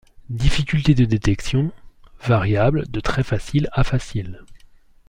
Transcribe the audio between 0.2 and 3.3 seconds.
Difficulté de détection– variable, de très